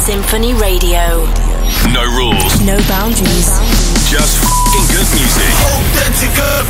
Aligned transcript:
SINPHONY 0.00 0.54
Radio. 0.54 1.28
No 1.92 2.00
rules. 2.16 2.60
No 2.64 2.80
boundaries. 2.88 3.52
Just 4.08 4.40
f***ing 4.40 4.86
good 4.96 5.08
music. 5.12 5.52
Authentic 5.76 6.32
good 6.34 6.64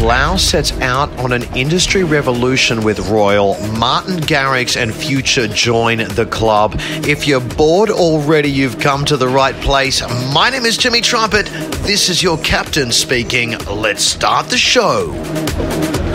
3LAU 0.00 0.40
sets 0.40 0.72
out 0.80 1.10
on 1.18 1.30
an 1.30 1.42
industry 1.54 2.04
revolution 2.04 2.82
with 2.82 3.10
Royal. 3.10 3.60
Martin 3.72 4.16
Garrix 4.16 4.80
and 4.80 4.94
Future 4.94 5.46
join 5.46 5.98
the 5.98 6.24
club. 6.24 6.76
If 7.06 7.26
you're 7.26 7.42
bored 7.42 7.90
already, 7.90 8.50
you've 8.50 8.78
come 8.78 9.04
to 9.04 9.18
the 9.18 9.28
right 9.28 9.54
place. 9.56 10.00
My 10.32 10.48
name 10.48 10.64
is 10.64 10.78
Timmy 10.78 11.02
Trumpet. 11.02 11.44
This 11.84 12.08
is 12.08 12.22
your 12.22 12.38
captain 12.38 12.92
speaking. 12.92 13.58
Let's 13.66 14.02
start 14.02 14.46
the 14.46 14.56
show. 14.56 15.12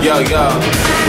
Yo, 0.01 0.17
yo, 0.17 0.49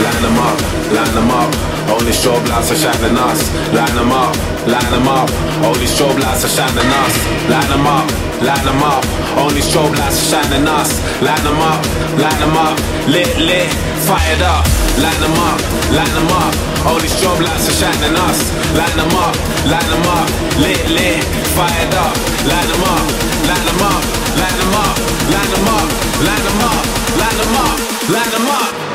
line 0.03 0.21
them 0.21 0.37
up, 0.37 0.61
line 0.93 1.15
them 1.15 1.31
up. 1.31 1.76
Only 1.87 2.11
strobe 2.11 2.47
lights 2.49 2.71
are 2.71 2.75
shining 2.75 3.17
us. 3.17 3.39
Line 3.71 3.95
them 3.95 4.11
up, 4.11 4.35
line 4.67 4.91
them 4.91 5.07
up. 5.07 5.29
Only 5.63 5.87
strobe 5.87 6.19
lights 6.19 6.43
are 6.43 6.51
shining 6.51 6.91
us. 6.91 7.13
Line 7.47 7.69
them 7.71 7.87
up, 7.87 8.07
line 8.43 8.65
them 8.67 8.83
up. 8.83 9.03
Only 9.39 9.61
strobe 9.61 9.95
lights 9.95 10.19
are 10.19 10.43
shining 10.43 10.67
us. 10.67 10.99
Line 11.23 11.43
them 11.47 11.59
up, 11.63 11.79
line 12.19 12.39
them 12.43 12.55
up. 12.55 12.75
Lit, 13.07 13.31
lit, 13.39 13.71
fired 14.03 14.41
up. 14.43 14.67
Line 14.99 15.19
them 15.23 15.37
up, 15.47 15.59
line 15.95 16.13
them 16.13 16.31
up. 16.35 16.53
Only 16.91 17.07
strobe 17.07 17.39
lights 17.39 17.71
are 17.71 17.77
shining 17.79 18.15
us. 18.27 18.39
Line 18.75 18.97
them 18.99 19.15
up, 19.15 19.35
line 19.71 19.87
them 19.87 20.07
up. 20.11 20.27
Lit, 20.59 20.83
lit, 20.91 21.23
fired 21.55 21.93
up. 21.95 22.15
Line 22.43 22.67
them 22.67 22.83
up, 22.83 23.05
line 23.47 23.63
them 23.63 23.81
up, 23.87 24.03
line 24.35 24.57
them 24.59 24.75
up, 24.75 24.95
line 25.31 25.51
them 25.55 25.67
up, 25.71 25.87
line 26.19 26.43
them 26.43 26.61
up, 26.67 26.83
line 27.15 27.37
them 27.39 27.55
up, 27.55 27.77
line 28.11 28.31
them 28.31 28.47
up. 28.51 28.86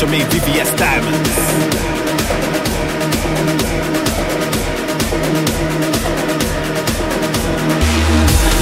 This 0.00 0.08
pressure 0.08 0.40
VVS 0.40 0.78
diamonds. 0.78 1.28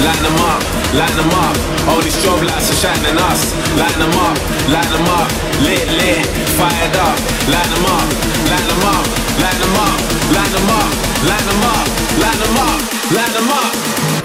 Line 0.03 0.23
them 0.23 0.35
up, 0.35 0.61
line 0.93 1.15
them 1.15 1.31
up. 1.31 1.55
All 1.87 2.01
these 2.01 2.15
strobe 2.19 2.43
lights 2.43 2.71
are 2.71 2.79
shining 2.83 3.15
us. 3.15 3.55
Line 3.79 3.99
them 3.99 4.19
up, 4.19 4.35
line 4.67 4.91
them 4.91 5.07
up. 5.15 5.31
Lit, 5.63 5.87
lit, 5.95 6.27
fired 6.59 6.95
up. 7.07 7.15
Line 7.47 7.69
them 7.71 7.85
up, 7.87 8.07
line 8.51 8.67
them 8.67 8.83
up, 8.83 9.07
line 9.39 9.59
them 9.63 9.75
up, 9.79 9.95
line 10.35 10.51
them 10.51 10.71
up, 10.75 10.91
line 11.23 11.45
them 11.47 11.63
up, 11.63 11.87
line 12.19 12.39
them 12.43 12.57
up, 12.67 13.11
line 13.15 13.31
them 13.31 13.49
up. 13.49 14.18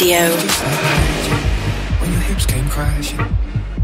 Radio. 0.00 0.30
When 2.00 2.12
your 2.12 2.20
hips 2.20 2.46
came 2.46 2.68
crashing, 2.68 3.18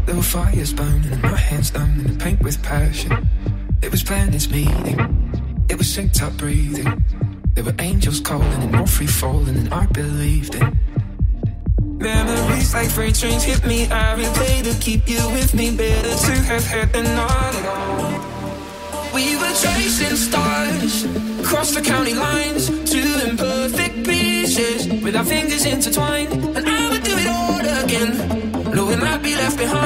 there 0.05 0.15
were 0.15 0.21
fires 0.21 0.71
burning 0.71 1.11
and 1.11 1.21
my 1.21 1.35
hands 1.35 1.73
numb 1.73 1.99
in 1.99 2.07
the 2.07 2.23
paint 2.23 2.41
with 2.41 2.61
passion. 2.63 3.27
It 3.81 3.91
was 3.91 4.01
planets 4.01 4.49
meeting, 4.49 4.97
it 5.67 5.77
was 5.77 5.87
synced 5.87 6.21
up 6.21 6.37
breathing. 6.37 7.03
There 7.53 7.65
were 7.65 7.75
angels 7.79 8.21
calling 8.21 8.47
and 8.63 8.71
no 8.71 8.85
free 8.85 9.07
falling, 9.07 9.57
and 9.57 9.73
I 9.73 9.87
believed 9.87 10.55
it. 10.55 10.73
Memories 11.81 12.73
like 12.73 12.89
freight 12.89 13.15
trains 13.15 13.43
hit 13.43 13.65
me. 13.65 13.87
I 13.87 14.15
replay 14.15 14.63
to 14.63 14.79
keep 14.79 15.09
you 15.09 15.21
with 15.31 15.53
me. 15.53 15.75
Better 15.75 16.15
to 16.27 16.31
have 16.43 16.65
had 16.65 16.93
than 16.93 17.03
not 17.03 17.55
at 17.55 17.65
all. 17.65 18.35
We 19.13 19.35
were 19.35 19.53
chasing 19.53 20.15
stars 20.15 21.03
across 21.41 21.75
the 21.75 21.81
county 21.81 22.13
lines, 22.13 22.67
two 22.89 23.27
imperfect 23.27 23.94
pieces 24.55 24.87
with 25.03 25.15
our 25.15 25.25
fingers 25.25 25.65
intertwined. 25.65 26.31
And 26.55 26.67
I 26.67 26.89
would 26.89 27.03
do 27.03 27.11
it 27.13 27.27
all 27.27 27.59
again, 27.83 28.73
knowing 28.73 29.01
I'd 29.01 29.21
be 29.21 29.35
left 29.35 29.57
behind. 29.57 29.84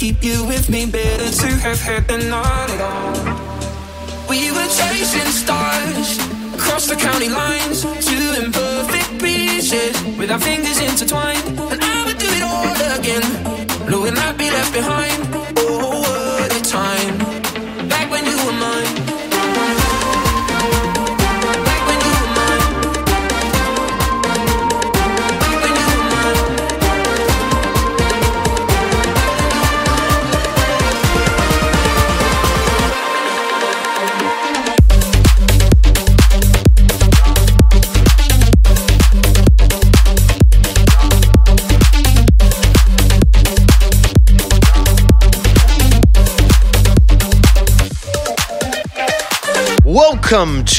Keep 0.00 0.24
you 0.24 0.46
with 0.46 0.70
me. 0.70 0.86
Better 0.86 1.30
to 1.30 1.48
have 1.58 1.78
had 1.78 2.09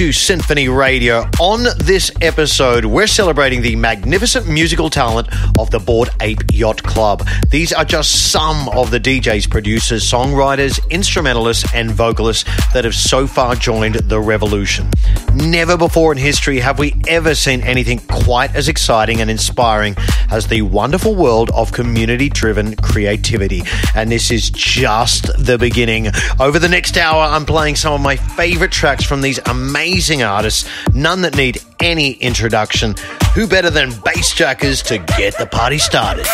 to 0.01 0.11
SINPHONY 0.11 0.67
Radio. 0.67 1.29
On 1.39 1.63
this 1.77 2.11
episode, 2.21 2.85
we're 2.85 3.05
celebrating 3.05 3.61
the 3.61 3.75
magnificent 3.75 4.47
musical 4.47 4.89
talent 4.89 5.27
of 5.59 5.69
the 5.69 5.77
Bored 5.77 6.09
Ape 6.21 6.41
Yacht 6.51 6.81
Club. 6.81 7.27
These 7.51 7.71
are 7.71 7.85
just 7.85 8.31
some 8.31 8.67
of 8.69 8.89
the 8.89 8.99
DJs, 8.99 9.51
producers, 9.51 10.03
songwriters, 10.03 10.79
instrumentalists, 10.89 11.71
and 11.75 11.91
vocalists 11.91 12.49
that 12.73 12.83
have 12.83 12.95
so 12.95 13.27
far 13.27 13.53
joined 13.53 13.93
the 13.93 14.19
revolution. 14.19 14.89
Never 15.33 15.77
before 15.77 16.11
in 16.11 16.17
history 16.17 16.59
have 16.59 16.77
we 16.77 16.93
ever 17.07 17.35
seen 17.35 17.61
anything 17.61 17.99
quite 17.99 18.53
as 18.53 18.67
exciting 18.67 19.21
and 19.21 19.29
inspiring 19.31 19.95
as 20.29 20.47
the 20.47 20.61
wonderful 20.61 21.15
world 21.15 21.51
of 21.51 21.71
community 21.71 22.27
driven 22.27 22.75
creativity. 22.75 23.63
And 23.95 24.11
this 24.11 24.29
is 24.29 24.49
just 24.49 25.27
the 25.43 25.57
beginning. 25.57 26.07
Over 26.39 26.59
the 26.59 26.67
next 26.67 26.97
hour, 26.97 27.23
I'm 27.23 27.45
playing 27.45 27.77
some 27.77 27.93
of 27.93 28.01
my 28.01 28.17
favorite 28.17 28.73
tracks 28.73 29.05
from 29.05 29.21
these 29.21 29.39
amazing 29.45 30.21
artists, 30.21 30.67
none 30.93 31.21
that 31.21 31.37
need 31.37 31.61
any 31.79 32.11
introduction. 32.13 32.95
Who 33.33 33.47
better 33.47 33.69
than 33.69 33.91
Bassjackers 33.91 34.83
to 34.87 34.97
get 35.17 35.37
the 35.37 35.45
party 35.45 35.77
started? 35.77 36.25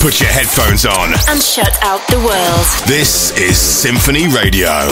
Put 0.00 0.18
your 0.18 0.30
headphones 0.30 0.86
on 0.86 1.12
and 1.28 1.42
shut 1.42 1.76
out 1.82 2.00
the 2.08 2.18
world. 2.18 2.66
This 2.88 3.38
is 3.38 3.58
SINPHONY 3.58 4.28
Radio. 4.34 4.88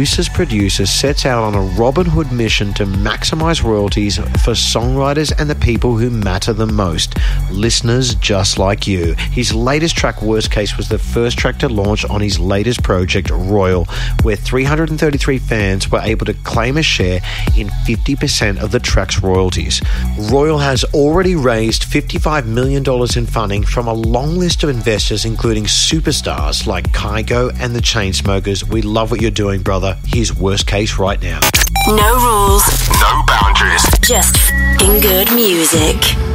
producer's 0.00 0.30
producer 0.30 0.86
sets 0.86 1.26
out 1.26 1.42
on 1.42 1.54
a 1.54 1.60
Robin 1.78 2.06
Hood 2.06 2.32
mission 2.32 2.72
to 2.72 2.86
maximize 2.86 3.62
royalties 3.62 4.16
for 4.16 4.54
songwriters 4.54 5.30
and 5.38 5.50
the 5.50 5.54
people 5.54 5.94
who 5.98 6.08
matter 6.08 6.54
the 6.54 6.66
most, 6.66 7.18
listeners 7.50 8.14
just 8.14 8.58
like 8.58 8.86
you. 8.86 9.14
His 9.30 9.52
latest 9.52 9.98
track, 9.98 10.22
Worst 10.22 10.50
Case, 10.50 10.78
was 10.78 10.88
the 10.88 10.98
first 10.98 11.36
track 11.36 11.58
to 11.58 11.68
launch 11.68 12.06
on 12.06 12.22
his 12.22 12.38
latest 12.38 12.82
project, 12.82 13.28
Royal, 13.28 13.84
where 14.22 14.36
333 14.36 15.36
fans 15.36 15.90
were 15.90 16.00
able 16.00 16.24
to 16.24 16.32
claim 16.32 16.78
a 16.78 16.82
share 16.82 17.20
in 17.54 17.68
50% 17.68 18.58
of 18.58 18.70
the 18.70 18.80
track's 18.80 19.22
royalties. 19.22 19.82
Royal 20.30 20.56
has 20.56 20.82
already 20.94 21.36
raised 21.36 21.82
$55 21.82 22.46
million 22.46 22.82
in 23.18 23.26
funding 23.26 23.64
from 23.64 23.86
a 23.86 23.92
long 23.92 24.38
list 24.38 24.62
of 24.62 24.70
investors, 24.70 25.26
including 25.26 25.64
superstars 25.64 26.66
like 26.66 26.90
Kygo 26.92 27.54
and 27.60 27.76
the 27.76 27.80
Chainsmokers. 27.80 28.64
We 28.64 28.80
love 28.80 29.10
what 29.10 29.20
you're 29.20 29.30
doing 29.30 29.50
doing, 29.50 29.89
brother. 29.90 30.08
Here's 30.08 30.34
worst 30.34 30.66
case 30.66 30.98
right 30.98 31.20
now. 31.22 31.40
No 31.86 32.14
rules. 32.16 32.88
No 33.00 33.22
boundaries. 33.26 33.82
Just 34.00 34.36
in 34.82 35.00
good 35.00 35.32
music. 35.34 36.29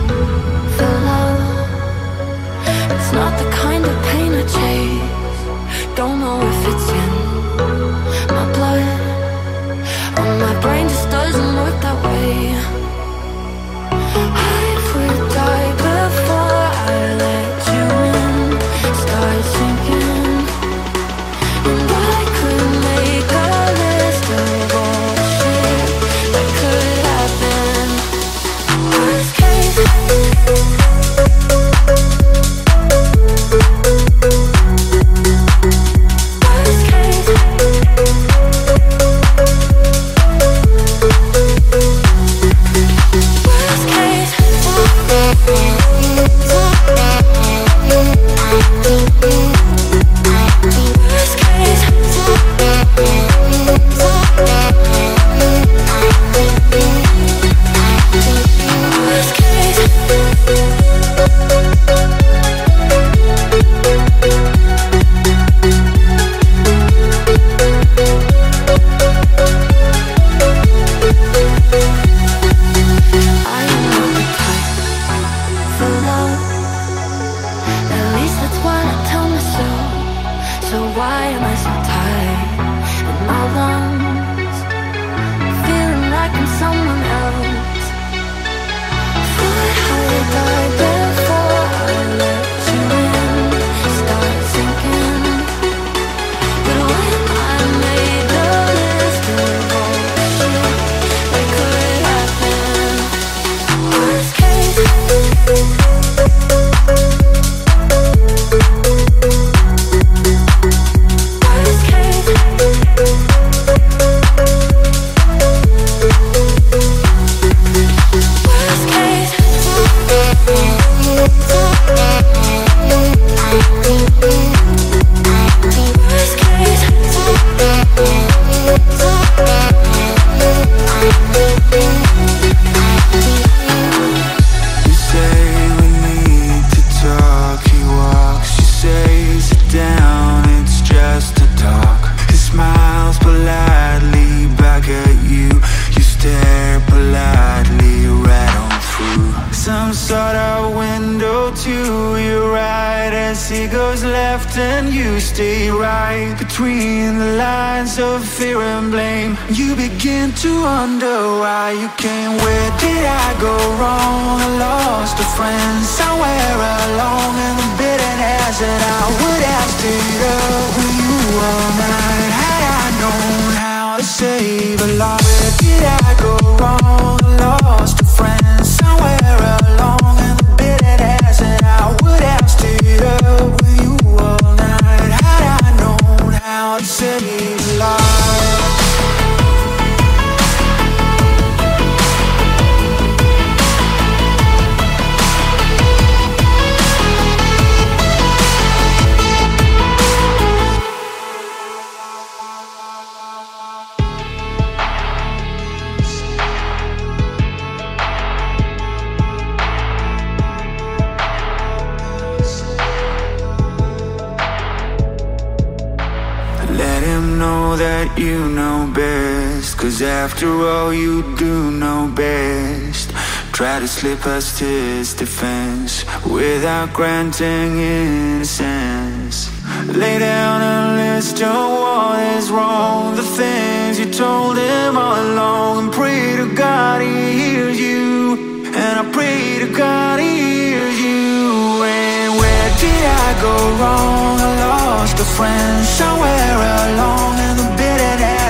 That 218.06 218.20
you 218.20 218.38
know 218.50 218.92
best. 218.94 219.78
Cause 219.78 220.02
after 220.02 220.48
all, 220.48 220.94
you 220.94 221.24
do 221.38 221.72
know 221.72 222.12
best. 222.16 223.12
Try 223.52 223.80
to 223.80 223.88
slip 223.88 224.26
us 224.28 224.60
to 224.60 224.66
his 224.66 225.14
defense 225.14 226.06
without 226.26 226.94
granting 226.94 227.80
innocence. 227.80 229.50
Lay 229.88 230.20
down 230.20 230.58
a 230.62 230.80
list 231.02 231.42
of 231.42 231.72
what 231.82 232.20
is 232.38 232.52
wrong, 232.52 233.16
the 233.16 233.24
things 233.24 234.00
you 234.00 234.12
told 234.12 234.58
him 234.58 234.98
all 234.98 235.20
along, 235.30 235.86
and 235.86 235.94
pray 235.94 236.36
to 236.38 236.54
God 236.54 237.02
he 237.02 237.18
hears 237.42 237.80
you. 237.80 238.64
And 238.82 238.94
I 239.02 239.12
pray 239.12 239.60
to 239.64 239.68
God 239.74 240.20
he 240.20 240.34
hears 240.46 241.00
you. 241.00 241.84
And 241.84 242.38
where 242.42 242.70
did 242.84 243.04
I 243.26 243.30
go 243.42 243.56
wrong? 243.80 244.36
I 244.48 244.52
lost 244.68 245.20
a 245.20 245.28
friend 245.38 245.86
somewhere 245.86 246.58
along 246.84 247.34
in 247.48 247.56
the 247.62 247.85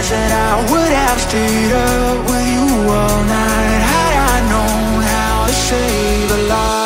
that 0.10 0.32
I 0.32 0.72
would 0.72 0.92
have 0.92 1.20
stayed 1.20 1.72
up 1.72 2.18
with 2.30 2.48
you 2.54 2.90
all 2.92 3.24
night 3.26 3.82
had 3.90 4.14
I 4.32 4.36
known 4.52 5.02
how 5.02 5.48
to 5.48 5.54
save 5.54 6.32
a 6.32 6.48
life. 6.48 6.85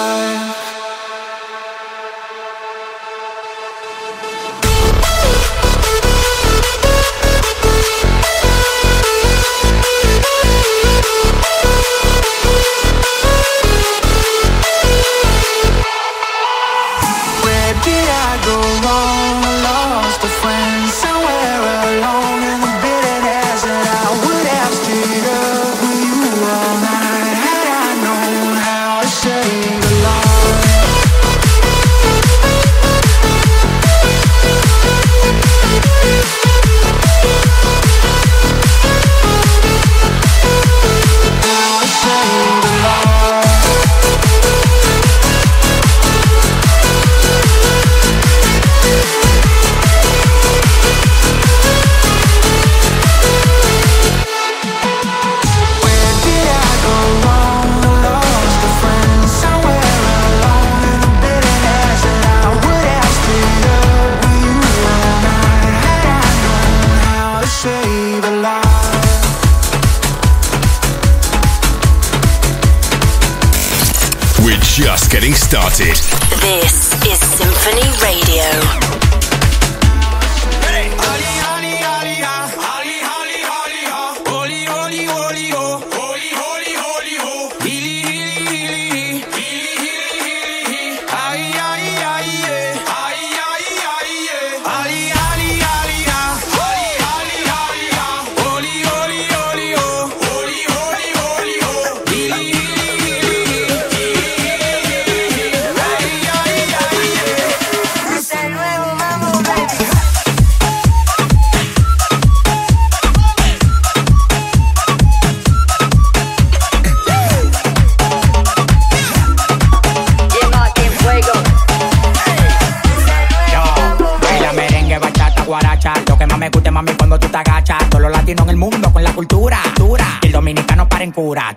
Getting 75.10 75.34
started. 75.34 75.98
This 76.40 76.94
is 77.04 77.20
SINPHONY 77.20 77.92
Radio. 78.04 78.89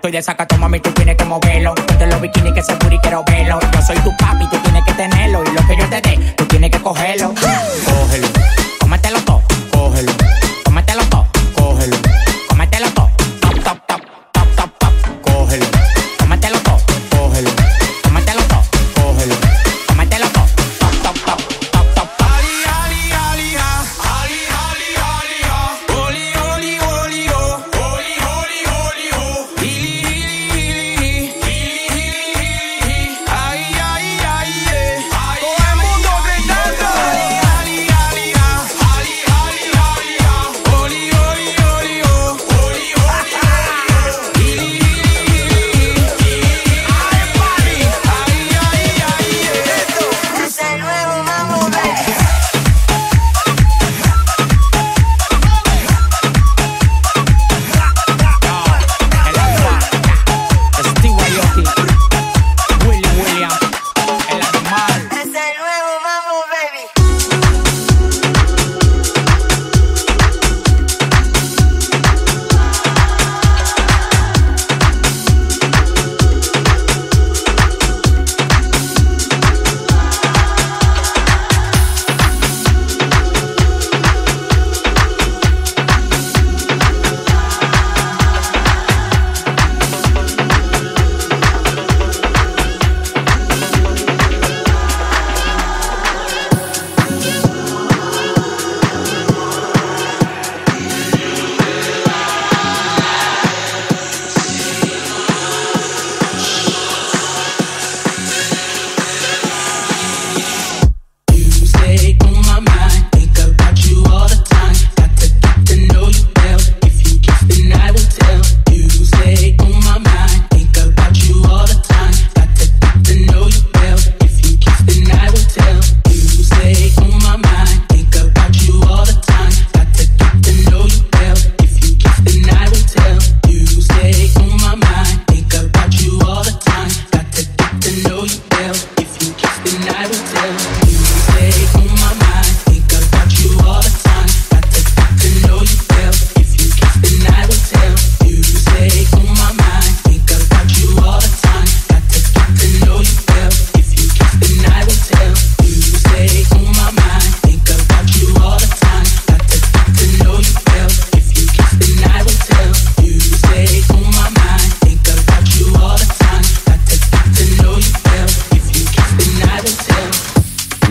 Estoy 0.02 0.10
de 0.18 0.22
sacato, 0.22 0.58
mami, 0.58 0.80
tú 0.80 0.90
tienes 0.90 1.16
que 1.16 1.24
moverlo. 1.24 1.76
Ponte 1.76 2.08
los 2.08 2.20
bikinis 2.20 2.52
que 2.54 2.60
se 2.60 2.74
puri, 2.74 2.98
quiero 2.98 3.22
verlo. 3.22 3.60
Yo 3.72 3.82
soy 3.82 3.96
tu 4.00 4.10
papi, 4.16 4.48
tú 4.50 4.58
tienes 4.64 4.82
que 4.84 4.92
tenerlo. 4.94 5.44
Y 5.44 5.54
lo 5.54 5.61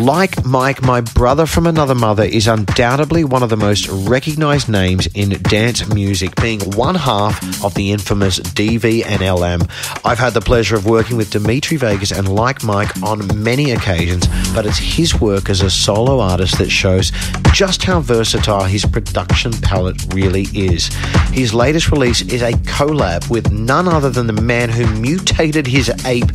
Like 0.02 0.44
Mike, 0.44 0.82
my 0.82 1.02
brother 1.02 1.46
from 1.46 1.68
another 1.68 1.94
mother 1.94 2.24
is 2.24 2.48
undoubtedly 2.48 3.24
one 3.24 3.44
of 3.44 3.52
the 3.52 3.56
most 3.56 3.88
recognized 3.88 4.68
names 4.68 5.06
in 5.14 5.30
dance 5.44 5.94
music, 5.94 6.36
being 6.42 6.60
one 6.72 6.96
half 6.96 7.64
of 7.64 7.76
the 7.76 7.92
infamous 7.92 8.40
DV 8.40 9.06
and 9.06 9.22
LM. 9.22 9.70
I've 10.04 10.18
had 10.18 10.34
the 10.34 10.42
pleasure 10.42 10.76
of 10.76 10.88
working 10.88 11.18
with 11.18 11.30
Dimitri 11.30 11.78
Vegas 11.78 12.12
and 12.12 12.28
Like 12.28 12.64
Mike 12.64 13.04
on 13.04 13.44
many 13.44 13.74
occasions, 13.74 14.26
but 14.56 14.66
it's 14.66 14.80
his 14.80 15.22
work 15.22 15.52
as 15.52 15.62
a 15.62 15.70
solo 15.70 16.20
artist 16.20 16.58
that 16.58 16.72
shows 16.72 17.12
just 17.54 17.84
how 17.84 18.00
versatile 18.00 18.64
his 18.64 18.84
production 18.84 19.52
palette 19.52 20.12
really 20.16 20.48
is. 20.56 20.88
His 21.32 21.54
latest 21.54 21.92
release 21.92 22.24
is 22.24 22.42
a 22.42 22.54
collab 22.54 23.30
with 23.30 23.52
none 23.52 23.88
other 23.88 24.10
than 24.10 24.26
the 24.26 24.42
man 24.42 24.70
who 24.70 24.88
mutated 25.00 25.68
his 25.68 25.90
ape 26.06 26.32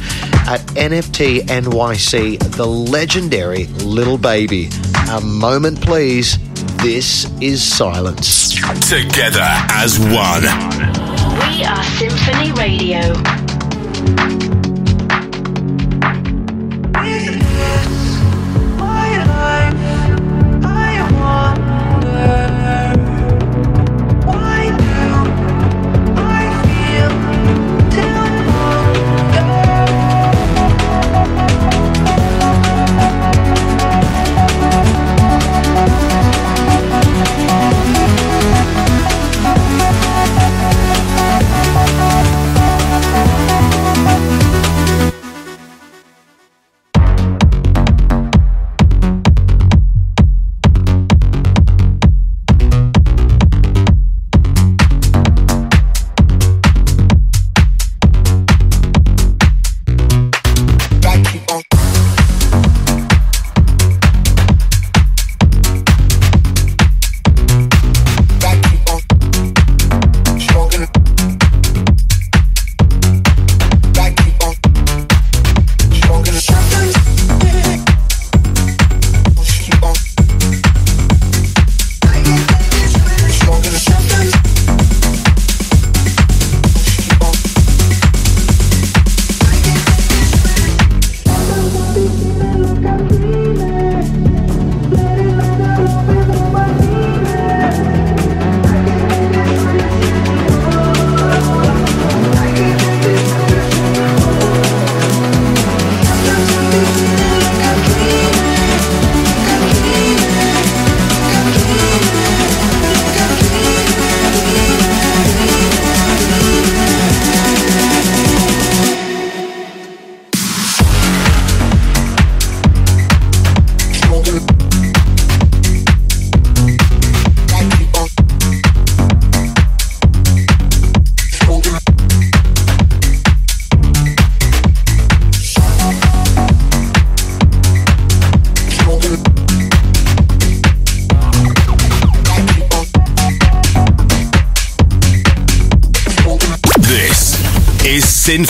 at 0.46 0.60
NFT 0.76 1.40
NYC, 1.46 2.38
the 2.56 2.66
legendary 2.66 3.55
Carey, 3.56 3.66
Lil 3.84 4.18
Baby. 4.18 4.68
A 5.10 5.20
moment, 5.20 5.80
please. 5.80 6.38
This 6.78 7.30
is 7.40 7.62
silence. 7.62 8.54
Together 8.88 9.46
as 9.70 9.98
one. 9.98 10.42
We 10.42 11.64
are 11.64 11.82
SINPHONY 11.98 12.52
Radio. 12.52 13.45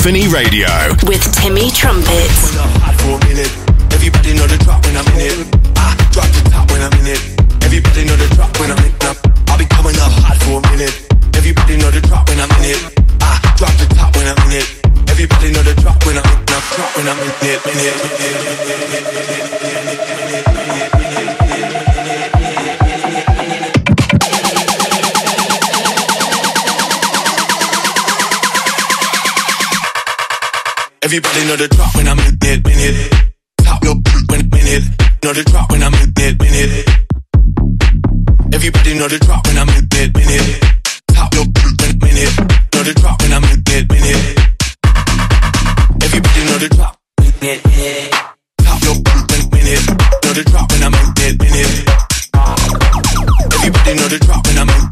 SINPHONY 0.07 0.29
Radio 0.33 0.69
with 1.09 1.21
Timmy 1.35 1.69
Trumpet. 1.69 2.36
When 54.45 54.59
I'm 54.59 54.69
out 54.69 54.86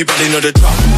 Everybody 0.00 0.32
know 0.32 0.40
the 0.40 0.50
drop. 0.52 0.89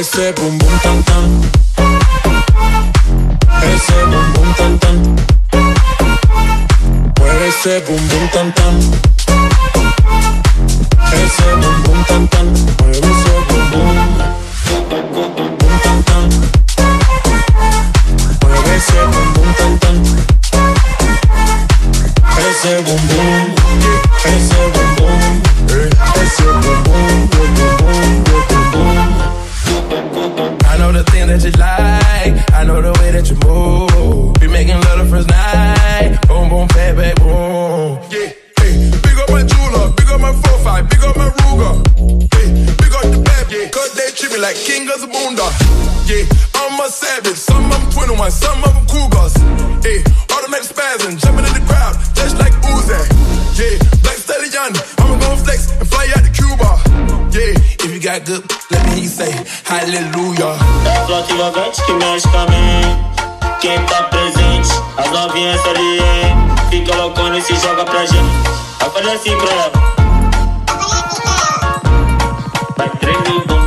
Ese 0.00 0.32
bum 0.32 0.56
bum 0.58 0.78
tan 0.82 1.02
tan. 1.02 1.30
Ese 3.62 3.98
bum 4.10 4.32
bum 4.34 4.54
tan 4.56 4.78
tan. 4.78 4.96
Mueve 7.18 7.48
ese 7.48 7.80
bum 7.86 8.00
bum 8.08 8.28
tan 8.32 8.52
tan. 8.56 8.76
Ese 11.12 11.48
bum 11.60 11.76
bum 11.84 12.04
tan 12.08 12.26
tan. 12.28 12.46
Mueve 12.80 13.10
ese 13.12 13.34
bum 13.48 13.64
bum. 13.72 13.96
Bum 15.58 15.74
tan 15.84 16.02
tan. 16.08 16.28
Mueve 18.42 18.74
ese 18.76 19.00
bum 19.12 19.28
bum 19.34 19.50
tan 19.58 19.72
tan. 19.82 19.96
Ese 22.48 22.74
bum 22.86 23.00
bum. 23.10 23.44
Ese 24.32 24.60
bum 24.74 24.88
bum. 24.96 25.20
Ese 26.22 26.46
bum 26.62 26.78
bum. 26.86 27.28
Bum 27.30 27.50
bum. 27.58 28.24
Bum 28.24 28.29
know 30.80 30.92
the 30.92 31.04
thing 31.12 31.28
that 31.28 31.44
you 31.44 31.52
like. 31.60 32.32
I 32.56 32.64
know 32.64 32.80
the 32.80 32.92
way 33.00 33.12
that 33.12 33.28
you 33.28 33.36
move. 33.44 34.40
Be 34.40 34.48
making 34.48 34.80
love 34.80 34.98
the 35.04 35.06
first 35.12 35.28
night. 35.28 36.16
Boom, 36.26 36.48
boom, 36.48 36.66
bang, 36.72 36.96
bang, 36.96 37.14
boom. 37.20 38.00
Yeah, 38.08 38.32
hey. 38.56 38.72
Big 39.04 39.16
up 39.20 39.28
my 39.28 39.44
jeweler. 39.44 39.92
Big 39.92 40.08
up 40.08 40.20
my 40.24 40.32
4-5. 40.32 40.88
Big 40.88 41.04
up 41.04 41.16
my 41.20 41.28
Ruger. 41.44 41.74
Hey. 42.32 42.48
Big 42.80 42.92
up 42.96 43.04
the 43.12 43.20
bad, 43.20 43.44
yeah. 43.52 43.68
Cause 43.68 43.92
they 43.92 44.08
treat 44.16 44.32
me 44.32 44.40
like 44.40 44.56
king 44.56 44.88
of 44.88 45.04
the 45.04 45.08
boonda. 45.12 45.46
Yeah, 46.08 46.24
I'm 46.56 46.80
a 46.80 46.88
savage. 46.88 47.36
Some 47.36 47.68
of 47.68 47.76
them 47.76 48.16
21, 48.16 48.30
some 48.32 48.64
of 48.64 48.72
them 48.72 48.86
cougars. 48.88 49.36
Hey. 49.84 50.00
Automatic 50.32 50.64
spazzing. 50.72 51.20
Jumping 51.20 51.44
in 51.44 51.54
the 51.60 51.64
crowd. 51.68 51.94
Just 52.16 52.40
like 52.40 52.56
Uzi. 52.72 52.96
Yeah, 53.60 53.76
black 54.00 54.16
stallion. 54.16 54.72
I'ma 54.96 55.20
go 55.20 55.36
flex 55.44 55.68
and 55.76 55.84
fly 55.92 56.08
out 56.16 56.24
to 56.24 56.29
got 58.00 58.24
good, 58.24 58.42
let 58.70 58.82
me 58.94 59.06
say 59.06 59.30
hallelujah. 59.64 60.56
É 60.86 61.06
flauta 61.06 61.32
envolvente 61.32 61.82
que 61.84 61.92
mexe. 61.92 62.28
Quem 63.60 63.78
tá 63.84 64.04
presente, 64.04 64.70
as 64.96 65.10
novinhas 65.10 65.60
ali, 65.66 66.00
fica 66.70 66.96
loucona 66.96 67.36
e 67.36 67.42
se 67.42 67.54
joga 67.56 67.84
pra 67.84 68.06
gente. 68.06 68.48
Vai 68.78 68.90
fazer 68.90 69.10
assim 69.10 69.36
pra 69.36 69.52
ela. 69.52 69.72
Vai 72.78 72.88
tremendo, 72.98 73.59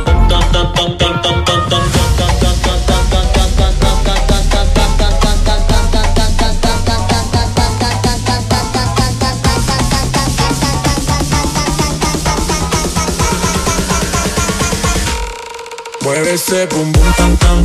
ese 16.34 16.66
bum 16.66 16.90
bum 16.92 17.12
tan 17.16 17.36
tan. 17.36 17.58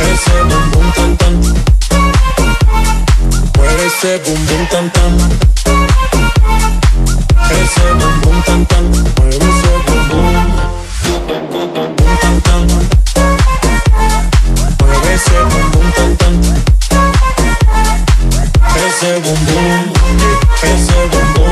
Ese 0.00 0.36
bum 0.48 0.70
bum 0.72 0.92
tan 0.96 1.16
tan. 1.16 1.34
Mueve 3.56 3.86
ese 3.86 4.18
bum 4.24 4.40
bum 4.46 4.66
tan 4.70 4.90
tan. 4.94 5.12
Ese 7.50 7.86
bum 7.98 8.14
bum 8.22 8.42
tan 8.46 8.64
tan. 8.66 8.84
Ese 9.32 9.70
bum 9.86 10.10
bum. 10.10 10.34
Ese 18.84 19.10
bum. 19.22 19.38
Ese. 20.62 21.47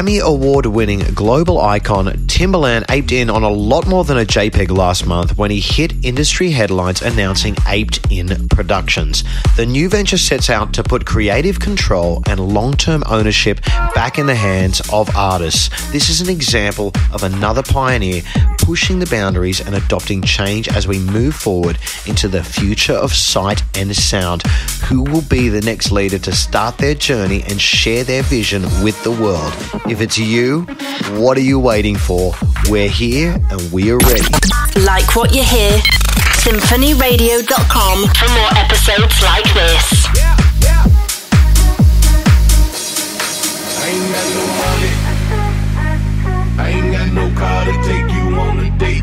Grammy 0.00 0.22
Award 0.22 0.64
winning 0.64 1.00
global 1.14 1.60
icon 1.60 2.06
Timbaland 2.26 2.86
aped 2.88 3.12
in 3.12 3.28
on 3.28 3.42
a 3.42 3.50
lot 3.50 3.86
more 3.86 4.02
than 4.02 4.16
a 4.16 4.24
JPEG 4.24 4.70
last 4.70 5.04
month 5.04 5.36
when 5.36 5.50
he 5.50 5.60
hit 5.60 5.92
industry 6.02 6.52
headlines 6.52 7.02
announcing 7.02 7.54
Aped 7.66 8.10
In 8.10 8.48
Productions. 8.48 9.24
The 9.58 9.66
new 9.66 9.90
venture 9.90 10.16
sets 10.16 10.48
out 10.48 10.72
to 10.72 10.82
put 10.82 11.04
creative 11.04 11.60
control 11.60 12.22
and 12.26 12.40
long 12.40 12.78
term 12.78 13.02
ownership 13.10 13.60
back 13.94 14.18
in 14.18 14.24
the 14.24 14.34
hands 14.34 14.80
of 14.90 15.14
artists. 15.14 15.68
This 15.92 16.08
is 16.08 16.22
an 16.22 16.30
example 16.30 16.92
of 17.12 17.22
another 17.22 17.62
pioneer 17.62 18.22
pushing 18.56 19.00
the 19.00 19.06
boundaries 19.06 19.60
and 19.60 19.74
adopting 19.74 20.22
change 20.22 20.68
as 20.68 20.86
we 20.86 20.98
move 20.98 21.34
forward 21.34 21.76
into 22.06 22.28
the 22.28 22.42
future 22.42 22.94
of 22.94 23.12
sight 23.12 23.62
and 23.74 23.94
sound. 23.94 24.42
Who 24.88 25.02
will 25.02 25.22
be 25.22 25.50
the 25.50 25.60
next 25.60 25.90
leader 25.90 26.18
to 26.20 26.32
start 26.32 26.78
their 26.78 26.94
journey 26.94 27.42
and 27.42 27.60
share 27.60 28.04
their 28.04 28.22
vision 28.22 28.62
with 28.82 29.02
the 29.02 29.10
world? 29.10 29.52
If 29.90 30.00
it's 30.00 30.16
you, 30.16 30.66
what 31.18 31.36
are 31.36 31.40
you 31.40 31.58
waiting 31.58 31.96
for? 31.96 32.32
We're 32.68 32.88
here 32.88 33.32
and 33.50 33.72
we 33.72 33.90
are 33.90 33.98
ready. 33.98 34.22
Like 34.86 35.16
what 35.16 35.34
you 35.34 35.42
hear? 35.42 35.78
SinphonyRadio.com 36.38 38.06
for 38.14 38.28
more 38.30 38.50
episodes 38.54 39.20
like 39.20 39.52
this. 39.52 40.06
I 43.74 43.88
ain't 43.90 44.12
got 44.14 44.28
no 44.38 44.46
money. 44.62 44.94
I 46.56 46.68
ain't 46.68 46.92
got 46.92 47.08
no 47.12 47.26
car 47.36 47.64
to 47.64 47.72
take 47.82 48.12
you 48.14 48.38
on 48.38 48.60
a 48.60 48.70
date. 48.78 49.02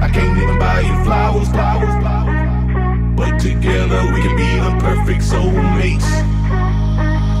I 0.00 0.08
can't 0.10 0.38
even 0.38 0.58
buy 0.58 0.80
you 0.80 1.04
flowers, 1.04 1.48
flowers, 1.50 1.94
flowers. 2.00 3.14
But 3.14 3.38
together 3.38 4.14
we 4.14 4.22
can 4.22 4.34
be 4.34 4.58
the 4.58 4.78
perfect 4.80 5.20
soulmates. 5.20 6.08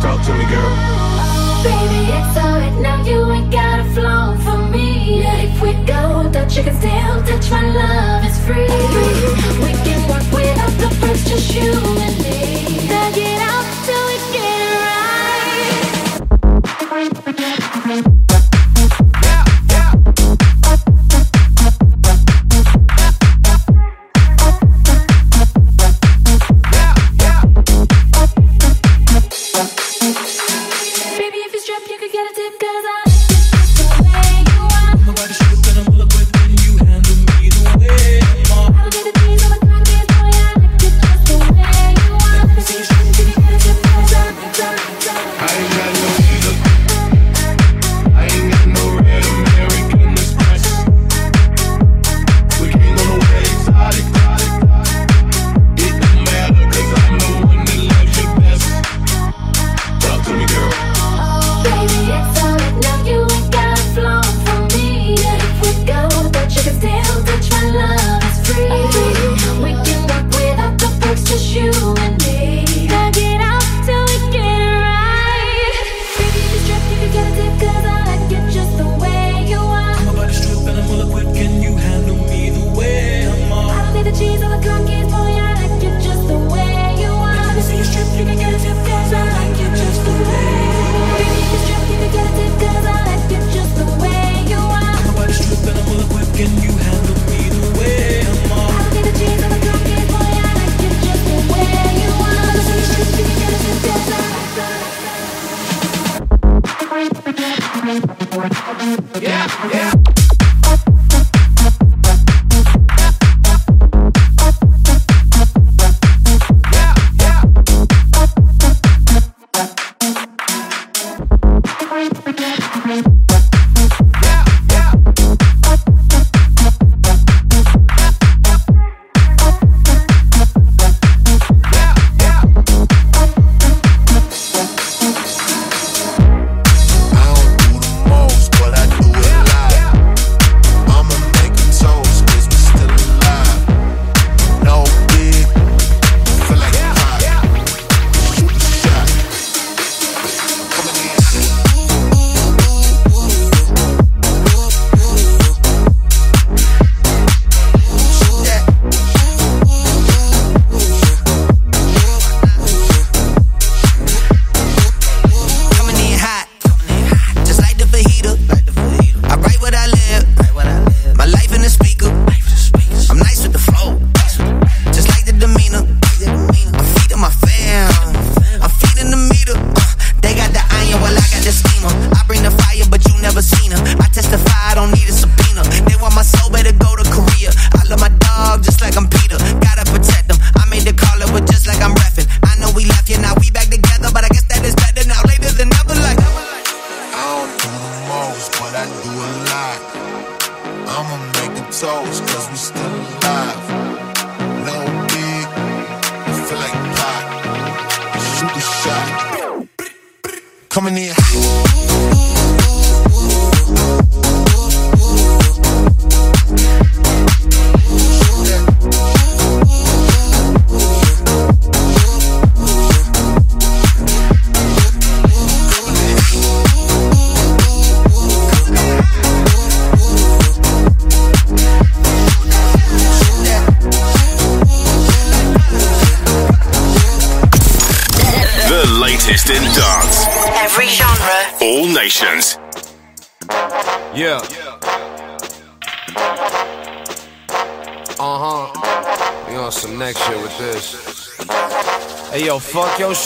Talk 0.02 0.22
to 0.26 0.34
me, 0.34 0.44
girl. 0.44 1.17
Baby, 1.62 2.12
it's 2.18 2.36
alright 2.36 2.80
now. 2.80 3.02
You 3.04 3.30
ain't 3.32 3.50
got 3.50 3.80
a 3.80 3.84
flaw 3.94 4.36
for 4.44 4.58
me. 4.70 5.22
Yeah, 5.22 5.42
if 5.42 5.60
we 5.60 5.72
go, 5.84 6.28
that 6.30 6.56
you 6.56 6.62
can 6.62 6.76
still 6.76 7.18
touch 7.26 7.50
my 7.50 7.62
love. 7.80 8.24
It's 8.24 8.38
free. 8.46 8.68
We 9.64 9.72
can 9.82 10.00
work 10.08 10.26
without 10.32 10.74
the 10.78 10.88
first, 11.00 11.26
just 11.26 11.54
you 11.54 11.72
and 11.72 12.18
me. 12.22 12.27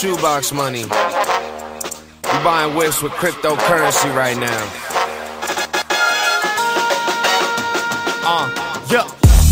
Shoebox 0.03 0.51
money. 0.51 0.81
You 0.81 2.39
buying 2.43 2.75
whips 2.75 3.01
with 3.01 3.13
cryptocurrency 3.13 4.13
right 4.13 4.35
now. 4.35 4.63
Uh, 8.25 8.51
yeah. 8.91 9.07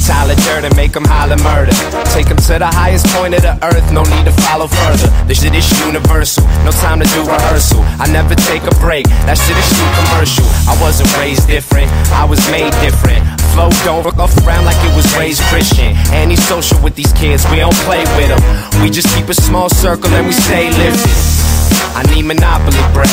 Tyler 0.05 0.35
Durden, 0.43 0.75
make 0.75 0.91
them 0.91 1.05
holler 1.05 1.37
murder. 1.39 1.71
Take 2.11 2.27
them 2.27 2.35
to 2.51 2.59
the 2.59 2.67
highest 2.67 3.07
point 3.15 3.33
of 3.33 3.43
the 3.43 3.55
earth, 3.63 3.87
no 3.95 4.03
need 4.03 4.25
to 4.27 4.35
follow 4.43 4.67
further. 4.67 5.07
This 5.23 5.39
shit 5.39 5.55
is 5.55 5.63
universal, 5.87 6.43
no 6.67 6.71
time 6.83 6.99
to 6.99 7.07
do 7.15 7.23
rehearsal. 7.23 7.79
I 7.95 8.11
never 8.11 8.35
take 8.35 8.67
a 8.67 8.75
break, 8.83 9.07
that 9.23 9.39
shit 9.39 9.55
is 9.55 9.67
shoot 9.71 9.91
commercial. 10.03 10.43
I 10.67 10.75
wasn't 10.83 11.15
raised 11.15 11.47
different, 11.47 11.87
I 12.11 12.25
was 12.25 12.43
made 12.51 12.75
different. 12.83 13.23
Flow 13.53 13.69
don't 13.83 14.17
off 14.17 14.31
around 14.45 14.65
like 14.65 14.79
it 14.85 14.95
was 14.95 15.05
raised 15.17 15.41
Christian. 15.51 15.95
Antisocial 16.11 16.81
with 16.81 16.95
these 16.95 17.11
kids, 17.13 17.43
we 17.51 17.57
don't 17.57 17.75
play 17.83 18.03
with 18.15 18.29
them. 18.29 18.41
We 18.81 18.89
just 18.89 19.13
keep 19.15 19.27
a 19.27 19.33
small 19.33 19.69
circle 19.69 20.09
and 20.09 20.25
we 20.25 20.33
stay 20.33 20.69
lifted. 20.71 21.11
I 21.93 22.03
need 22.15 22.23
monopoly 22.23 22.79
bread. 22.93 23.11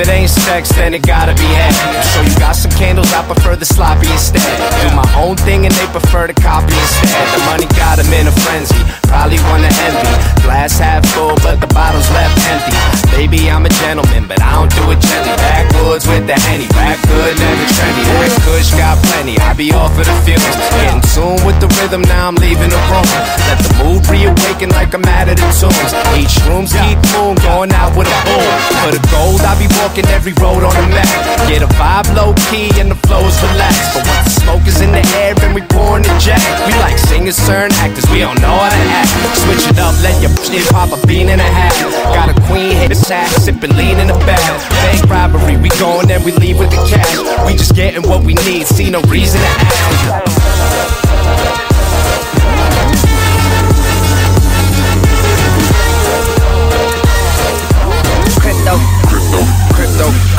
It 0.00 0.08
ain't 0.08 0.30
sex, 0.30 0.72
then 0.72 0.94
it 0.94 1.04
gotta 1.04 1.36
be 1.36 1.44
head. 1.44 1.76
So 2.16 2.24
you 2.24 2.32
got 2.40 2.56
some 2.56 2.72
candles, 2.72 3.12
I 3.12 3.20
prefer 3.20 3.54
the 3.54 3.68
sloppy 3.68 4.08
instead. 4.08 4.40
Do 4.80 4.96
my 4.96 5.04
own 5.20 5.36
thing 5.36 5.68
and 5.68 5.74
they 5.76 5.84
prefer 5.92 6.26
to 6.26 6.32
copy 6.32 6.72
instead. 6.72 7.20
The 7.36 7.44
money 7.44 7.68
got 7.76 8.00
them 8.00 8.08
in 8.16 8.24
a 8.24 8.32
frenzy, 8.32 8.80
probably 9.04 9.36
wanna 9.52 9.68
envy. 9.68 10.14
Glass 10.40 10.80
half 10.80 11.04
full, 11.12 11.36
but 11.44 11.60
the 11.60 11.68
bottle's 11.76 12.08
left 12.16 12.32
empty. 12.48 12.72
Baby, 13.12 13.52
I'm 13.52 13.68
a 13.68 13.72
gentleman, 13.84 14.24
but 14.24 14.40
I 14.40 14.56
don't 14.56 14.72
do 14.72 14.88
it 14.88 15.04
gently. 15.04 15.36
Backwoods 15.36 16.08
with 16.08 16.24
the 16.24 16.38
henny, 16.48 16.64
back 16.72 16.96
good, 17.04 17.36
never 17.36 17.66
trendy. 17.76 18.00
That 18.24 18.32
kush 18.48 18.72
got 18.80 18.96
plenty, 19.04 19.36
I 19.36 19.52
be 19.52 19.68
off 19.76 19.92
of 20.00 20.08
the 20.08 20.16
fumes. 20.24 20.48
Getting 20.80 21.04
tuned 21.12 21.44
with 21.44 21.60
the 21.60 21.68
rhythm, 21.76 22.00
now 22.08 22.32
I'm 22.32 22.40
leaving 22.40 22.72
the 22.72 22.80
room. 22.88 23.04
Let 23.52 23.60
the 23.60 23.72
mood 23.84 24.00
reawaken 24.08 24.72
like 24.72 24.96
I'm 24.96 25.04
out 25.04 25.28
of 25.28 25.36
the 25.36 25.48
tombs. 25.60 25.92
Each 26.16 26.40
room's 26.48 26.72
keep 26.72 26.96
moon, 27.12 27.36
going 27.44 27.68
out 27.76 27.92
with 27.92 28.08
a 28.08 28.18
boom. 28.24 28.48
For 28.80 28.96
the 28.96 29.02
gold, 29.12 29.44
I 29.44 29.52
be 29.60 29.68
walking 29.76 29.89
every 29.98 30.32
road 30.38 30.62
on 30.62 30.74
the 30.74 30.86
map. 30.94 31.08
Get 31.48 31.62
a 31.62 31.70
vibe 31.74 32.06
low 32.14 32.34
key 32.50 32.70
and 32.78 32.90
the 32.90 32.98
flows 33.06 33.34
relaxed. 33.42 33.94
But 33.94 34.06
once 34.06 34.24
the 34.24 34.40
smoke 34.40 34.66
is 34.66 34.80
in 34.80 34.92
the 34.92 35.02
air 35.18 35.34
and 35.42 35.54
we 35.54 35.62
pouring 35.62 36.04
the 36.04 36.14
jack, 36.20 36.42
we 36.66 36.72
like 36.78 36.98
singers, 36.98 37.36
turn 37.46 37.72
actors, 37.82 38.06
we 38.10 38.20
don't 38.20 38.40
know 38.40 38.54
how 38.54 38.70
to 38.70 38.82
act. 38.94 39.10
Switch 39.42 39.66
it 39.66 39.78
up, 39.78 39.94
let 40.02 40.14
your 40.22 40.30
shit 40.46 40.62
pop 40.70 40.92
a 40.92 40.98
bean 41.06 41.28
and 41.28 41.40
a 41.40 41.50
half. 41.50 41.74
Got 42.14 42.30
a 42.30 42.36
queen 42.46 42.76
hit 42.76 42.88
the 42.90 42.94
sack, 42.94 43.28
sipping 43.42 43.74
lean 43.76 43.98
in 43.98 44.06
the 44.06 44.18
back. 44.28 44.42
Bank 44.84 45.10
robbery, 45.10 45.56
we 45.56 45.68
going 45.80 46.10
and 46.10 46.24
we 46.24 46.32
leave 46.32 46.58
with 46.58 46.70
the 46.70 46.82
cash. 46.86 47.18
We 47.46 47.56
just 47.56 47.74
getting 47.74 48.06
what 48.08 48.24
we 48.24 48.34
need, 48.46 48.66
see 48.66 48.90
no 48.90 49.00
reason 49.02 49.40
to 49.40 49.46
ask. 49.46 51.19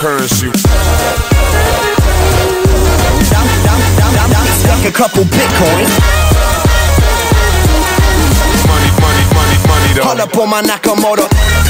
Cryptocurrency. 0.01 0.49
Like 4.67 4.85
a 4.85 4.91
couple 4.91 5.23
bitcoins. 5.23 5.93
Money, 8.67 8.91
money, 8.99 9.25
money, 9.35 9.57
money 9.67 9.93
though. 9.93 10.03
Pull 10.03 10.21
up 10.21 10.37
on 10.37 10.49
my 10.49 10.61
Nakamoto. 10.61 11.61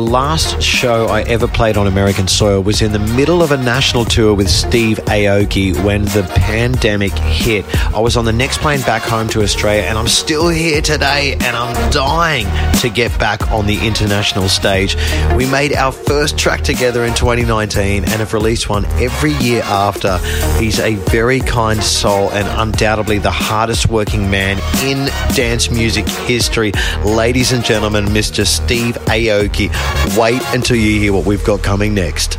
The 0.00 0.06
last 0.06 0.62
show 0.62 1.08
I 1.08 1.20
ever 1.24 1.46
played 1.46 1.76
on 1.76 1.86
American 1.86 2.26
soil 2.26 2.62
was 2.62 2.80
in 2.80 2.92
the 2.92 2.98
middle 2.98 3.42
of 3.42 3.52
a 3.52 3.58
national 3.58 4.06
tour 4.06 4.32
with 4.32 4.48
Steve 4.48 4.96
Aoki 5.04 5.76
when 5.84 6.06
the 6.06 6.22
pandemic 6.36 7.12
hit. 7.12 7.66
I 7.94 8.00
was 8.00 8.16
on 8.16 8.24
the 8.24 8.32
next 8.32 8.60
plane 8.60 8.80
back 8.80 9.02
home 9.02 9.28
to 9.28 9.42
Australia, 9.42 9.82
and 9.82 9.98
I'm 9.98 10.08
still 10.08 10.48
here 10.48 10.80
today, 10.80 11.34
and 11.34 11.54
I'm 11.54 11.90
dying 11.90 12.46
to 12.78 12.88
get 12.88 13.16
back 13.18 13.52
on 13.52 13.66
the 13.66 13.86
international 13.86 14.48
stage. 14.48 14.96
We 15.36 15.44
made 15.44 15.74
our 15.74 15.92
first 15.92 16.38
track 16.38 16.62
together 16.62 17.04
in 17.04 17.12
2019 17.12 18.04
and 18.04 18.06
have 18.06 18.32
released 18.32 18.70
one 18.70 18.86
every 19.02 19.32
year 19.34 19.60
after. 19.64 20.16
He's 20.58 20.80
a 20.80 20.94
very 20.94 21.40
kind 21.40 21.82
soul 21.82 22.30
and 22.30 22.48
undoubtedly 22.48 23.18
the 23.18 23.30
hardest 23.30 23.90
working 23.90 24.30
man 24.30 24.58
in 24.82 25.08
dance 25.34 25.70
music 25.70 26.08
history. 26.08 26.72
Ladies 27.04 27.52
and 27.52 27.62
gentlemen, 27.62 28.06
Mr. 28.06 28.46
Steve 28.46 28.94
Aoki. 29.04 29.70
Wait 30.18 30.42
until 30.54 30.76
you 30.76 30.98
hear 30.98 31.12
what 31.12 31.24
we've 31.24 31.44
got 31.44 31.62
coming 31.62 31.94
next. 31.94 32.38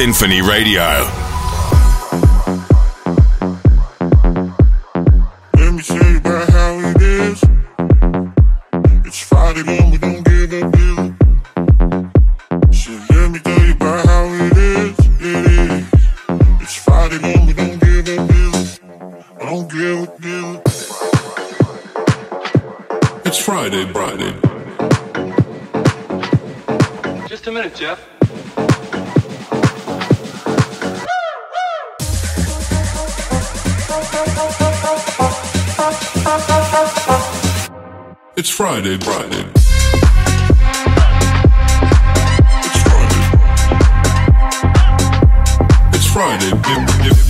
SINPHONY 0.00 0.40
Radio. 0.40 1.19
It's 38.40 38.48
Friday, 38.48 38.96
Friday. 38.96 39.44
It's 45.92 46.06
Friday. 46.06 46.50
Dip, 46.50 46.86
dip, 47.02 47.26
dip. 47.26 47.29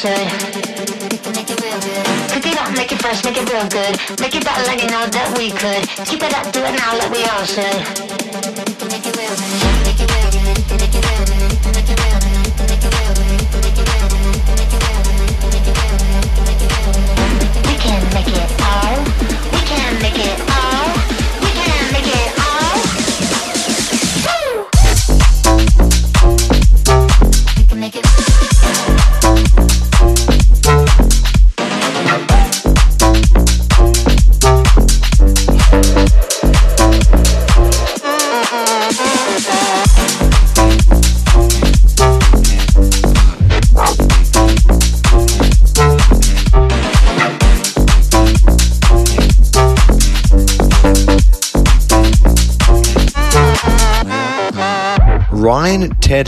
should. 0.00 0.16
Make 1.36 1.50
it 1.50 1.60
real 1.60 1.78
good. 1.78 2.06
Cook 2.32 2.46
it 2.46 2.58
up, 2.58 2.74
make 2.74 2.90
it 2.90 3.02
fresh, 3.02 3.22
make 3.22 3.36
it 3.36 3.52
real 3.52 3.68
good. 3.68 4.00
Make 4.18 4.34
it 4.34 4.44
better, 4.44 4.62
let 4.62 4.80
you 4.82 4.88
know 4.88 5.06
that 5.06 5.36
we 5.36 5.50
could. 5.50 5.84
Keep 6.08 6.22
it 6.22 6.32
up, 6.32 6.50
do 6.54 6.64
it 6.64 6.72
now, 6.72 6.96
like 6.96 7.12
we 7.12 7.24
all 7.24 7.44
should. 7.44 7.99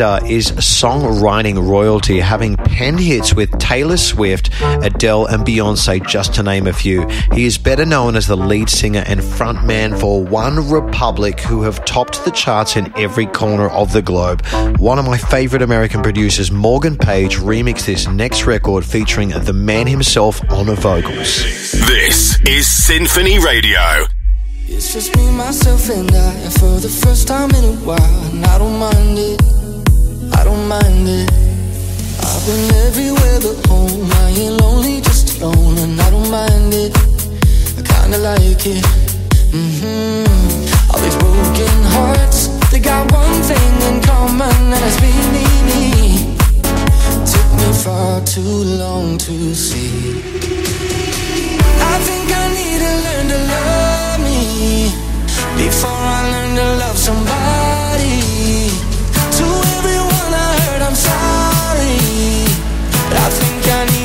Ryan 0.01 0.27
is 0.27 0.53
songwriting 0.53 1.69
royalty, 1.69 2.19
having 2.21 2.57
penned 2.57 3.01
hits 3.01 3.35
with 3.35 3.59
Taylor 3.59 3.99
Swift, 3.99 4.51
Adele, 4.63 5.27
and 5.27 5.45
Beyonce, 5.45 6.07
just 6.07 6.35
to 6.35 6.43
name 6.43 6.67
a 6.67 6.73
few. 6.73 7.07
He 7.35 7.45
is 7.45 7.59
better 7.59 7.85
known 7.85 8.17
as 8.17 8.27
the 8.27 8.37
lead 8.37 8.71
singer 8.71 9.05
and 9.07 9.21
frontman 9.21 9.99
for 9.99 10.25
OneRepublic, 10.25 11.41
who 11.41 11.63
have 11.63 11.85
topped 11.85 12.25
the 12.25 12.31
charts 12.31 12.77
in 12.77 12.93
every 12.97 13.27
corner 13.27 13.69
of 13.69 13.93
the 13.93 14.03
globe. 14.03 14.47
One 14.79 14.99
of 14.99 15.05
my 15.05 15.19
favorite 15.19 15.63
American 15.63 16.03
producers, 16.03 16.51
Morgan 16.51 16.97
Page, 16.97 17.37
remixed 17.37 17.85
this 17.85 18.09
next 18.09 18.47
record 18.47 18.87
featuring 18.87 19.29
the 19.29 19.53
man 19.53 19.87
himself 19.87 20.41
on 20.51 20.67
the 20.67 20.75
vocals. 20.75 21.43
This 21.87 22.41
is 22.47 22.67
SINPHONY 22.67 23.45
Radio. 23.45 24.07
It's 24.69 24.95
just 24.95 25.15
me, 25.17 25.31
myself, 25.33 25.91
and 25.91 26.11
I 26.11 26.33
And 26.35 26.53
for 26.55 26.81
the 26.81 26.89
first 26.89 27.29
time 27.29 27.51
in 27.51 27.65
a 27.65 27.77
while, 27.85 28.31
and 28.31 28.45
I 28.45 28.59
don't 28.59 28.79
mind 28.79 29.19
it. 29.19 29.62
I 30.43 30.45
don't 30.45 30.67
mind 30.67 31.07
it. 31.07 31.31
I've 32.19 32.45
been 32.47 32.75
everywhere 32.87 33.39
but 33.39 33.65
home. 33.69 34.11
I 34.11 34.31
ain't 34.31 34.61
lonely, 34.61 35.01
just 35.01 35.41
alone, 35.41 35.79
and 35.79 36.01
I 36.01 36.11
don't 36.11 36.29
mind 36.33 36.75
it. 36.75 36.91
I 37.79 37.83
kinda 37.87 38.19
like 38.19 38.67
it. 38.67 38.83
Mm-hmm. 39.55 40.91
All 40.91 40.99
these 40.99 41.15
broken 41.15 41.79
hearts, 41.95 42.49
they 42.73 42.81
got 42.81 43.07
one 43.13 43.41
thing 43.51 43.75
in 43.87 44.03
common, 44.03 44.75
and 44.75 44.83
it's 44.83 44.99
me, 45.01 45.15
me, 45.31 45.47
me. 45.71 46.35
Took 47.23 47.49
me 47.61 47.69
far 47.85 48.21
too 48.23 48.57
long 48.83 49.19
to 49.19 49.55
see. 49.55 50.19
I 51.79 51.95
think 52.03 52.27
I 52.35 52.45
need 52.59 52.79
to 52.83 52.93
learn 53.07 53.27
to 53.31 53.39
love 53.55 54.19
me 54.27 54.91
before 55.55 56.03
I 56.19 56.21
learn 56.33 56.57
to 56.57 56.67
love 56.83 56.99
somebody. 56.99 58.22
I'm 60.93 60.99
sorry, 60.99 62.45
but 63.09 63.17
I 63.17 63.31
think 63.31 63.67
I 63.67 63.87
need. 63.87 64.02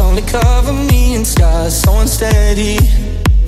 only 0.00 0.22
cover 0.22 0.72
me 0.72 1.14
in 1.14 1.24
scars, 1.24 1.74
so 1.82 1.98
unsteady, 1.98 2.78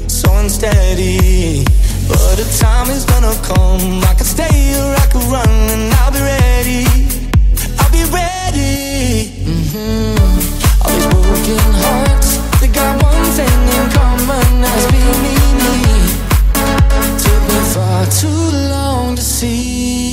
so 0.07 0.31
unsteady. 0.37 1.65
But 2.09 2.37
the 2.37 2.47
time 2.61 2.91
is 2.91 3.05
gonna 3.05 3.35
come, 3.43 4.05
I 4.05 4.15
could 4.15 4.27
stay 4.27 4.75
or 4.81 4.95
I 4.95 5.07
could 5.11 5.25
run, 5.33 5.49
and 5.75 5.93
I'll 5.95 6.13
be 6.13 6.21
ready, 6.21 6.85
I'll 7.81 7.91
be 7.91 8.05
ready. 8.13 9.33
Mm-hmm. 9.51 10.83
All 10.83 10.93
these 10.93 11.09
broken 11.09 11.59
hearts, 11.83 12.31
they 12.61 12.69
got 12.69 13.03
one 13.03 13.25
thing 13.39 13.61
in 13.77 13.91
common, 13.91 14.61
that's 14.63 14.87
me, 14.93 15.03
me, 15.25 15.35
me. 15.65 15.77
Took 17.25 17.43
me 17.49 17.59
far 17.75 18.07
too 18.07 18.45
long 18.71 19.17
to 19.17 19.23
see. 19.23 20.12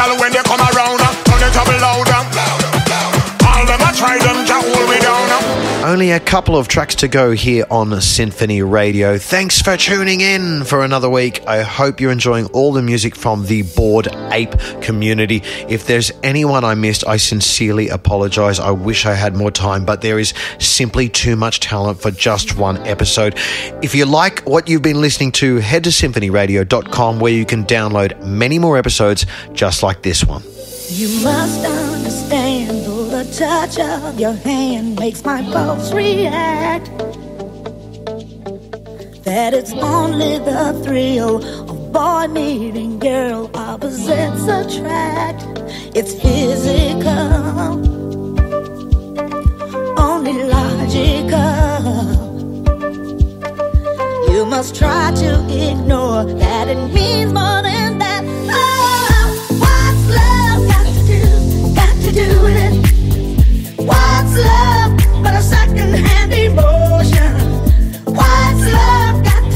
Gal 0.00 0.16
when 0.18 0.32
they 0.32 0.49
A 6.10 6.18
couple 6.18 6.56
of 6.56 6.66
tracks 6.66 6.96
to 6.96 7.08
go 7.08 7.30
here 7.30 7.64
on 7.70 7.90
SINPHONY 7.90 8.62
Radio. 8.62 9.16
Thanks 9.16 9.62
for 9.62 9.76
tuning 9.76 10.20
in 10.20 10.64
for 10.64 10.82
another 10.82 11.08
week. 11.08 11.40
I 11.46 11.62
hope 11.62 12.00
you're 12.00 12.10
enjoying 12.10 12.46
all 12.46 12.72
the 12.72 12.82
music 12.82 13.14
from 13.14 13.46
the 13.46 13.62
Bored 13.62 14.08
Ape 14.32 14.52
community. 14.80 15.42
If 15.68 15.86
there's 15.86 16.10
anyone 16.24 16.64
I 16.64 16.74
missed, 16.74 17.06
I 17.06 17.16
sincerely 17.16 17.90
apologize. 17.90 18.58
I 18.58 18.72
wish 18.72 19.06
I 19.06 19.14
had 19.14 19.36
more 19.36 19.52
time, 19.52 19.84
but 19.84 20.00
there 20.00 20.18
is 20.18 20.34
simply 20.58 21.08
too 21.08 21.36
much 21.36 21.60
talent 21.60 22.00
for 22.00 22.10
just 22.10 22.56
one 22.56 22.78
episode. 22.88 23.34
If 23.80 23.94
you 23.94 24.04
like 24.04 24.40
what 24.40 24.68
you've 24.68 24.82
been 24.82 25.00
listening 25.00 25.30
to, 25.32 25.58
head 25.58 25.84
to 25.84 25.90
sinphonyradio.com 25.90 27.20
where 27.20 27.32
you 27.32 27.46
can 27.46 27.64
download 27.64 28.20
many 28.26 28.58
more 28.58 28.76
episodes 28.76 29.26
just 29.52 29.84
like 29.84 30.02
this 30.02 30.24
one. 30.24 30.42
You 30.88 31.22
must 31.22 31.99
touch 33.32 33.78
of 33.78 34.18
your 34.18 34.32
hand 34.32 34.98
makes 34.98 35.24
my 35.24 35.42
pulse 35.42 35.92
react. 35.92 36.86
That 39.24 39.54
it's 39.54 39.72
only 39.72 40.38
the 40.38 40.80
thrill 40.84 41.44
of 41.70 41.92
boy 41.92 42.26
meeting 42.28 42.98
girl, 42.98 43.50
opposites 43.54 44.42
attract. 44.48 45.44
It's 45.94 46.14
physical, 46.14 47.10
only 49.98 50.42
logical. 50.42 51.50
You 54.32 54.44
must 54.44 54.74
try 54.74 55.12
to 55.12 55.70
ignore 55.70 56.24
that 56.24 56.68
it 56.68 56.92
means 56.92 57.32
more 57.32 57.62
than 57.62 57.98
that. 57.98 58.24
Oh, 58.24 59.46
what's 59.62 60.04
love 60.16 60.66
got 60.68 60.86
to 60.86 61.02
do? 61.06 61.74
Got 61.74 61.94
to 62.04 62.12
do 62.12 62.42
with 62.42 62.56
it. 62.56 62.79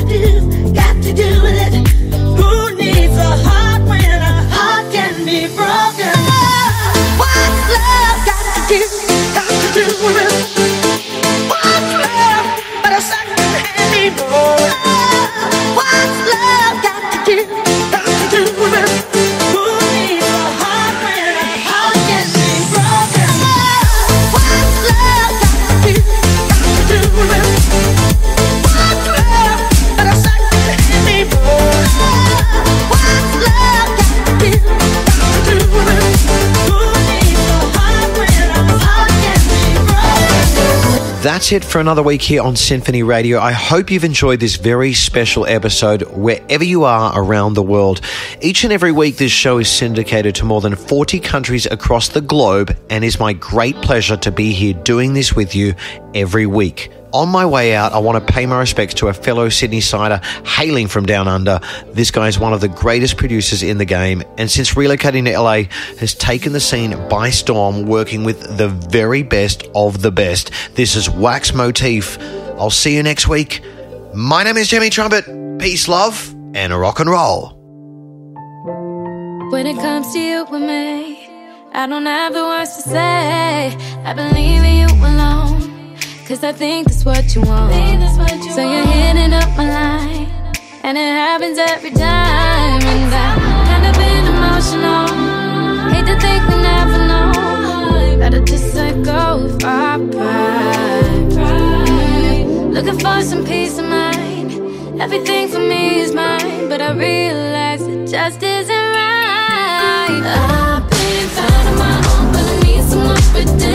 Do? 0.06 0.72
Got 0.72 1.02
to 1.02 1.12
do 1.12 1.42
with 1.42 1.74
it. 1.74 1.83
That's 41.24 41.52
it 41.52 41.64
for 41.64 41.80
another 41.80 42.02
week 42.02 42.20
here 42.20 42.42
on 42.42 42.54
SINPHONY 42.54 43.02
Radio. 43.02 43.40
I 43.40 43.52
hope 43.52 43.90
you've 43.90 44.04
enjoyed 44.04 44.40
this 44.40 44.56
very 44.56 44.92
special 44.92 45.46
episode 45.46 46.02
wherever 46.10 46.62
you 46.62 46.84
are 46.84 47.18
around 47.18 47.54
the 47.54 47.62
world. 47.62 48.02
Each 48.42 48.62
and 48.62 48.70
every 48.70 48.92
week, 48.92 49.16
this 49.16 49.32
show 49.32 49.56
is 49.56 49.70
syndicated 49.70 50.34
to 50.34 50.44
more 50.44 50.60
than 50.60 50.76
40 50.76 51.20
countries 51.20 51.64
across 51.64 52.10
the 52.10 52.20
globe, 52.20 52.76
and 52.90 53.06
it's 53.06 53.18
my 53.18 53.32
great 53.32 53.74
pleasure 53.76 54.18
to 54.18 54.30
be 54.30 54.52
here 54.52 54.74
doing 54.74 55.14
this 55.14 55.34
with 55.34 55.54
you 55.54 55.74
every 56.14 56.44
week. 56.44 56.90
On 57.14 57.28
my 57.28 57.46
way 57.46 57.76
out, 57.76 57.92
I 57.92 57.98
want 57.98 58.26
to 58.26 58.32
pay 58.32 58.44
my 58.44 58.58
respects 58.58 58.94
to 58.94 59.06
a 59.06 59.12
fellow 59.12 59.48
Sydney 59.48 59.80
Sider 59.80 60.20
hailing 60.44 60.88
from 60.88 61.06
down 61.06 61.28
under. 61.28 61.60
This 61.92 62.10
guy 62.10 62.26
is 62.26 62.40
one 62.40 62.52
of 62.52 62.60
the 62.60 62.66
greatest 62.66 63.16
producers 63.16 63.62
in 63.62 63.78
the 63.78 63.84
game, 63.84 64.24
and 64.36 64.50
since 64.50 64.74
relocating 64.74 65.26
to 65.26 65.38
LA, 65.38 65.72
has 66.00 66.12
taken 66.12 66.52
the 66.52 66.58
scene 66.58 66.90
by 67.08 67.30
storm, 67.30 67.86
working 67.86 68.24
with 68.24 68.58
the 68.58 68.66
very 68.66 69.22
best 69.22 69.62
of 69.76 70.02
the 70.02 70.10
best. 70.10 70.50
This 70.74 70.96
is 70.96 71.08
Wax 71.08 71.54
Motif. 71.54 72.18
I'll 72.58 72.68
see 72.68 72.96
you 72.96 73.02
next 73.04 73.28
week. 73.28 73.60
My 74.12 74.42
name 74.42 74.56
is 74.56 74.68
Timmy 74.68 74.90
Trumpet. 74.90 75.24
Peace, 75.60 75.86
love, 75.86 76.34
and 76.52 76.74
rock 76.74 76.98
and 76.98 77.08
roll. 77.08 77.50
When 79.52 79.68
it 79.68 79.76
comes 79.76 80.12
to 80.14 80.18
you 80.18 80.44
and 80.46 80.66
me, 80.66 81.28
I 81.72 81.86
don't 81.86 82.06
have 82.06 82.32
the 82.32 82.42
words 82.42 82.74
to 82.74 82.82
say. 82.82 83.76
I 84.04 84.14
believe 84.14 84.64
in 84.64 84.88
you 84.88 85.06
alone. 85.06 85.43
Cause 86.26 86.42
I 86.42 86.52
think 86.52 86.88
that's 86.88 87.04
what 87.04 87.34
you 87.34 87.42
want. 87.42 87.70
so 88.54 88.62
you're 88.62 88.86
hitting 88.86 89.34
up 89.34 89.46
my 89.58 89.68
line. 89.68 90.54
And 90.82 90.96
it 90.96 91.12
happens 91.22 91.58
every 91.58 91.90
time. 91.90 92.80
And 92.82 93.14
I've 93.14 93.38
kind 93.68 93.86
of 93.86 93.94
been 93.94 94.26
emotional. 94.32 95.06
Hate 95.92 96.06
to 96.06 96.18
think 96.18 96.48
we 96.48 96.56
never 96.62 96.98
know. 97.10 98.16
Better 98.18 98.40
just 98.40 98.74
let 98.74 99.04
go 99.04 99.44
of 99.44 99.62
our 99.64 99.98
pride. 99.98 101.32
Looking 102.72 102.98
for 102.98 103.20
some 103.20 103.44
peace 103.44 103.78
of 103.78 103.84
mind. 103.84 104.52
Everything 104.98 105.48
for 105.48 105.58
me 105.58 106.00
is 106.00 106.14
mine. 106.14 106.70
But 106.70 106.80
I 106.80 106.92
realize 106.92 107.82
it 107.82 108.08
just 108.08 108.42
isn't 108.42 108.74
right. 108.74 110.22
I've 110.24 110.88
been 110.88 111.28
finding 111.36 111.78
my 111.78 111.96
own, 112.12 112.32
but 112.32 112.44
I 112.48 112.60
need 112.62 112.82
someone 112.84 113.16
to 113.16 113.30
pretend 113.30 113.73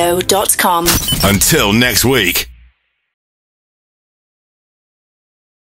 SinphonyRadio.com. 0.00 0.86
Until 1.24 1.72
next 1.72 2.04
week. 2.04 2.49